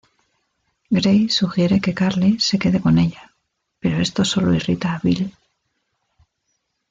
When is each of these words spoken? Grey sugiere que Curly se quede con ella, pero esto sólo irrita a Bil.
Grey 0.89 1.27
sugiere 1.29 1.79
que 1.79 1.93
Curly 1.93 2.39
se 2.39 2.57
quede 2.57 2.81
con 2.81 2.97
ella, 2.97 3.35
pero 3.79 4.01
esto 4.01 4.25
sólo 4.25 4.51
irrita 4.51 4.95
a 4.95 4.99
Bil. 5.03 5.31